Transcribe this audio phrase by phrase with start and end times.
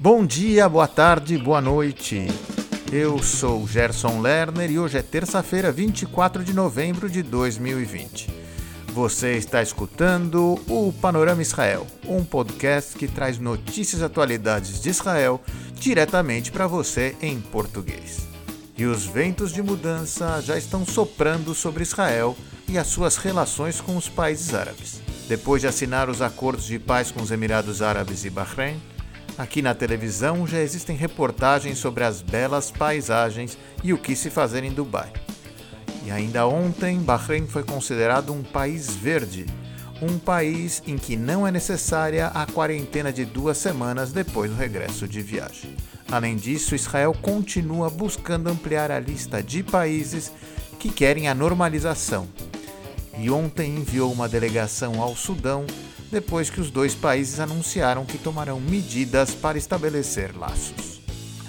[0.00, 2.28] Bom dia, boa tarde, boa noite.
[2.92, 8.30] Eu sou Gerson Lerner e hoje é terça-feira, 24 de novembro de 2020.
[8.92, 15.40] Você está escutando o Panorama Israel, um podcast que traz notícias e atualidades de Israel
[15.74, 18.20] diretamente para você em português.
[18.76, 22.36] E os ventos de mudança já estão soprando sobre Israel
[22.68, 25.00] e as suas relações com os países árabes.
[25.28, 28.80] Depois de assinar os acordos de paz com os Emirados Árabes e Bahrein,
[29.38, 34.64] Aqui na televisão já existem reportagens sobre as belas paisagens e o que se fazer
[34.64, 35.12] em Dubai.
[36.04, 39.46] E ainda ontem, Bahrein foi considerado um país verde,
[40.02, 45.06] um país em que não é necessária a quarentena de duas semanas depois do regresso
[45.06, 45.76] de viagem.
[46.10, 50.32] Além disso, Israel continua buscando ampliar a lista de países
[50.80, 52.26] que querem a normalização.
[53.16, 55.64] E ontem enviou uma delegação ao Sudão
[56.10, 60.98] depois que os dois países anunciaram que tomarão medidas para estabelecer laços.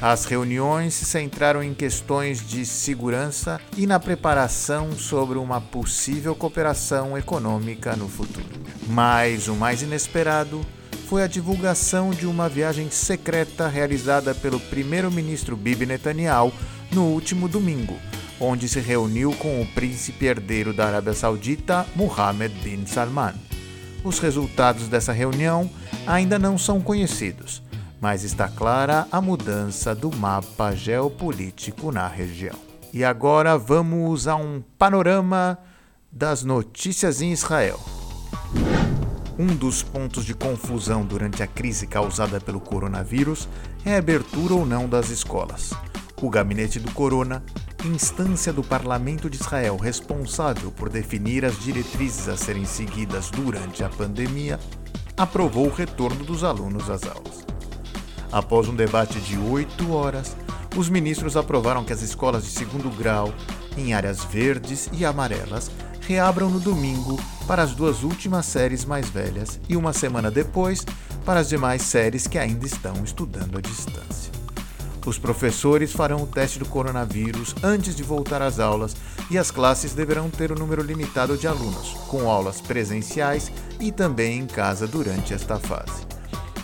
[0.00, 7.16] As reuniões se centraram em questões de segurança e na preparação sobre uma possível cooperação
[7.16, 8.48] econômica no futuro.
[8.88, 10.60] Mas o mais inesperado
[11.06, 16.52] foi a divulgação de uma viagem secreta realizada pelo primeiro-ministro Bibi Netanyahu
[16.90, 17.96] no último domingo,
[18.40, 23.34] onde se reuniu com o príncipe herdeiro da Arábia Saudita, Mohammed bin Salman.
[24.04, 25.70] Os resultados dessa reunião
[26.06, 27.62] ainda não são conhecidos,
[28.00, 32.56] mas está clara a mudança do mapa geopolítico na região.
[32.92, 35.56] E agora vamos a um panorama
[36.10, 37.80] das notícias em Israel.
[39.38, 43.48] Um dos pontos de confusão durante a crise causada pelo coronavírus
[43.84, 45.72] é a abertura ou não das escolas.
[46.20, 47.42] O gabinete do Corona
[47.88, 53.88] instância do Parlamento de Israel responsável por definir as diretrizes a serem seguidas durante a
[53.88, 54.58] pandemia,
[55.16, 57.44] aprovou o retorno dos alunos às aulas.
[58.30, 60.36] Após um debate de oito horas,
[60.76, 63.32] os ministros aprovaram que as escolas de segundo grau,
[63.76, 65.70] em áreas verdes e amarelas,
[66.06, 70.84] reabram no domingo para as duas últimas séries mais velhas e uma semana depois
[71.24, 74.41] para as demais séries que ainda estão estudando à distância.
[75.04, 78.94] Os professores farão o teste do coronavírus antes de voltar às aulas
[79.30, 84.38] e as classes deverão ter um número limitado de alunos, com aulas presenciais e também
[84.38, 86.06] em casa durante esta fase.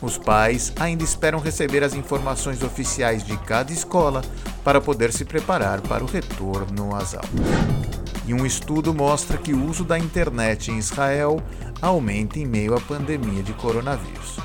[0.00, 4.22] Os pais ainda esperam receber as informações oficiais de cada escola
[4.64, 7.30] para poder se preparar para o retorno às aulas.
[8.26, 11.42] E um estudo mostra que o uso da internet em Israel
[11.82, 14.36] aumenta em meio à pandemia de coronavírus.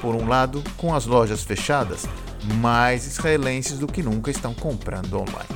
[0.00, 2.06] Por um lado, com as lojas fechadas,
[2.54, 5.48] mais israelenses do que nunca estão comprando online.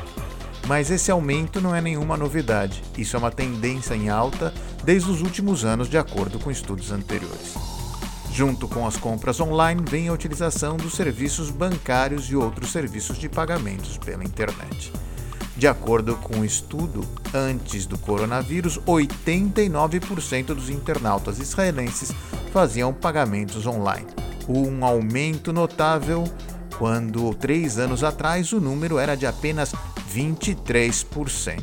[0.66, 4.52] Mas esse aumento não é nenhuma novidade, isso é uma tendência em alta
[4.84, 7.54] desde os últimos anos, de acordo com estudos anteriores.
[8.32, 13.28] Junto com as compras online vem a utilização dos serviços bancários e outros serviços de
[13.28, 14.92] pagamentos pela internet.
[15.56, 17.00] De acordo com o um estudo,
[17.32, 22.12] antes do coronavírus, 89% dos internautas israelenses
[22.52, 24.06] faziam pagamentos online,
[24.46, 26.24] um aumento notável
[26.78, 29.74] quando três anos atrás o número era de apenas
[30.14, 31.62] 23%.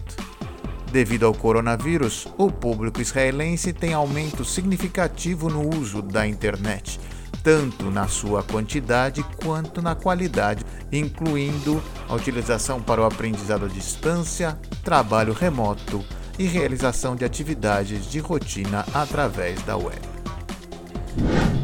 [0.92, 7.00] Devido ao coronavírus, o público israelense tem aumento significativo no uso da internet,
[7.42, 14.58] tanto na sua quantidade quanto na qualidade, incluindo a utilização para o aprendizado à distância,
[14.84, 16.06] trabalho remoto
[16.38, 20.02] e realização de atividades de rotina através da web.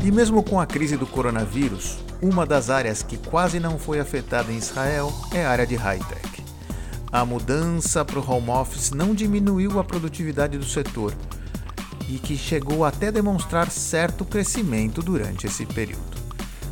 [0.04, 4.52] E mesmo com a crise do coronavírus, uma das áreas que quase não foi afetada
[4.52, 6.44] em Israel é a área de high-tech.
[7.12, 11.14] A mudança para o home office não diminuiu a produtividade do setor
[12.08, 16.20] e que chegou até demonstrar certo crescimento durante esse período.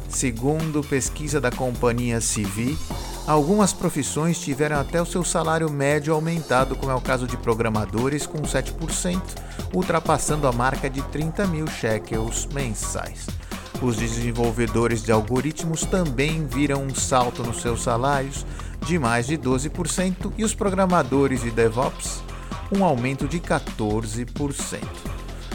[0.09, 2.77] Segundo pesquisa da companhia CV,
[3.25, 8.25] algumas profissões tiveram até o seu salário médio aumentado, como é o caso de programadores,
[8.25, 9.21] com 7%,
[9.73, 13.27] ultrapassando a marca de 30 mil shekels mensais.
[13.81, 18.45] Os desenvolvedores de algoritmos também viram um salto nos seus salários
[18.85, 22.24] de mais de 12% e os programadores de DevOps
[22.75, 24.79] um aumento de 14%.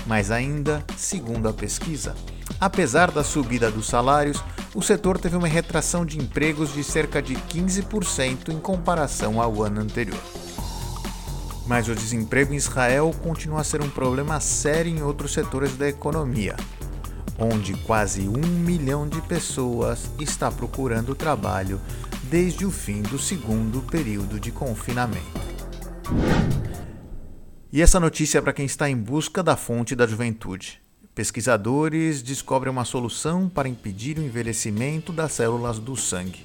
[0.06, 2.14] Mas ainda, segundo a pesquisa,
[2.60, 4.42] apesar da subida dos salários,
[4.74, 9.80] o setor teve uma retração de empregos de cerca de 15% em comparação ao ano
[9.80, 10.20] anterior.
[11.66, 15.88] Mas o desemprego em Israel continua a ser um problema sério em outros setores da
[15.88, 16.56] economia,
[17.38, 21.81] onde quase um milhão de pessoas está procurando trabalho
[22.25, 25.40] desde o fim do segundo período de confinamento.
[27.73, 30.81] E essa notícia é para quem está em busca da fonte da juventude.
[31.14, 36.44] pesquisadores descobrem uma solução para impedir o envelhecimento das células do sangue.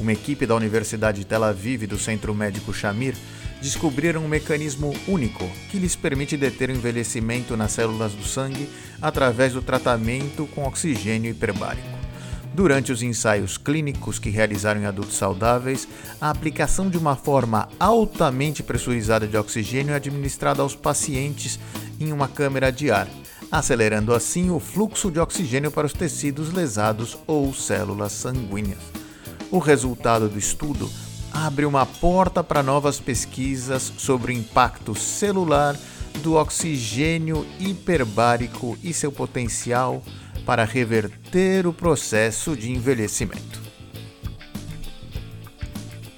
[0.00, 3.14] Uma equipe da Universidade de Tel Aviv e do Centro Médico Shamir
[3.60, 8.66] descobriram um mecanismo único que lhes permite deter o envelhecimento nas células do sangue
[9.02, 11.86] através do tratamento com oxigênio hiperbárico.
[12.54, 15.86] Durante os ensaios clínicos que realizaram em adultos saudáveis,
[16.18, 21.60] a aplicação de uma forma altamente pressurizada de oxigênio é administrada aos pacientes
[22.00, 23.06] em uma câmara de ar,
[23.52, 28.99] acelerando assim o fluxo de oxigênio para os tecidos lesados ou células sanguíneas.
[29.50, 30.88] O resultado do estudo
[31.32, 35.76] abre uma porta para novas pesquisas sobre o impacto celular
[36.22, 40.02] do oxigênio hiperbárico e seu potencial
[40.46, 43.60] para reverter o processo de envelhecimento.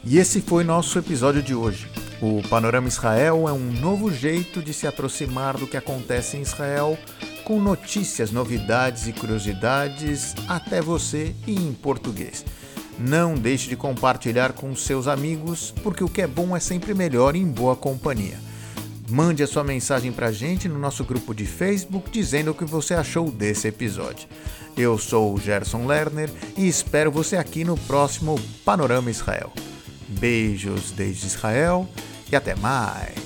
[0.05, 1.89] E esse foi nosso episódio de hoje.
[2.21, 6.99] O Panorama Israel é um novo jeito de se aproximar do que acontece em Israel,
[7.45, 12.45] com notícias, novidades e curiosidades até você e em português.
[12.99, 17.35] Não deixe de compartilhar com seus amigos, porque o que é bom é sempre melhor
[17.35, 18.39] em boa companhia.
[19.09, 22.65] Mande a sua mensagem para a gente no nosso grupo de Facebook dizendo o que
[22.65, 24.29] você achou desse episódio.
[24.77, 29.53] Eu sou o Gerson Lerner e espero você aqui no próximo Panorama Israel.
[30.09, 31.87] Beijos desde Israel
[32.31, 33.22] e até mais!